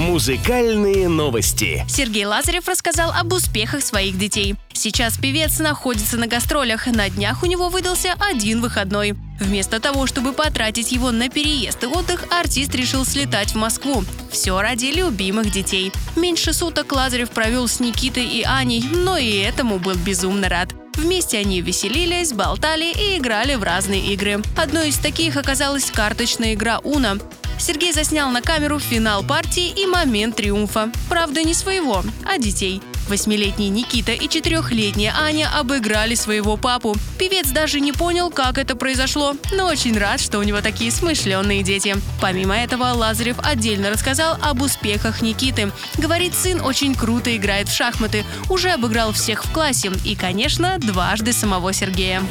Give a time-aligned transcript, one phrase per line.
[0.00, 1.84] Музыкальные новости.
[1.86, 4.54] Сергей Лазарев рассказал об успехах своих детей.
[4.72, 6.86] Сейчас певец находится на гастролях.
[6.86, 9.14] На днях у него выдался один выходной.
[9.38, 14.02] Вместо того, чтобы потратить его на переезд и отдых, артист решил слетать в Москву.
[14.30, 15.92] Все ради любимых детей.
[16.16, 20.72] Меньше суток Лазарев провел с Никитой и Аней, но и этому был безумно рад.
[20.94, 24.42] Вместе они веселились, болтали и играли в разные игры.
[24.56, 27.18] Одной из таких оказалась карточная игра «Уна».
[27.60, 30.90] Сергей заснял на камеру финал партии и момент триумфа.
[31.08, 32.80] Правда, не своего, а детей.
[33.08, 36.96] Восьмилетний Никита и четырехлетняя Аня обыграли своего папу.
[37.18, 41.62] Певец даже не понял, как это произошло, но очень рад, что у него такие смышленые
[41.62, 41.96] дети.
[42.20, 45.72] Помимо этого, Лазарев отдельно рассказал об успехах Никиты.
[45.98, 51.32] Говорит, сын очень круто играет в шахматы, уже обыграл всех в классе и, конечно, дважды
[51.32, 52.22] самого Сергея.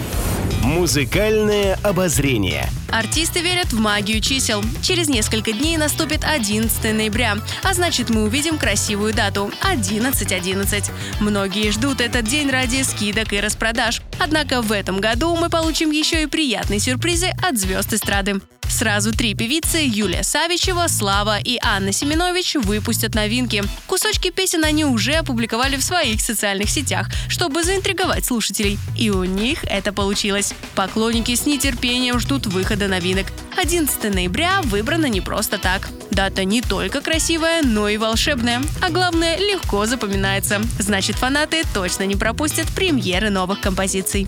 [0.63, 2.69] Музыкальное обозрение.
[2.89, 4.63] Артисты верят в магию чисел.
[4.81, 10.91] Через несколько дней наступит 11 ноября, а значит мы увидим красивую дату– 11.11.
[11.21, 14.01] Многие ждут этот день ради скидок и распродаж.
[14.19, 18.41] Однако в этом году мы получим еще и приятные сюрпризы от звезд эстрады.
[18.69, 23.63] Сразу три певицы Юлия Савичева, Слава и Анна Семенович выпустят новинки.
[23.87, 28.77] Кусочки песен они уже опубликовали в своих социальных сетях, чтобы заинтриговать слушателей.
[28.95, 30.53] И у них это получилось.
[30.75, 33.25] Поклонники с нетерпением ждут выхода новинок.
[33.57, 35.89] 11 ноября выбрано не просто так.
[36.11, 38.61] Дата не только красивая, но и волшебная.
[38.81, 40.61] А главное, легко запоминается.
[40.77, 44.27] Значит, фанаты точно не пропустят премьеры новых композиций.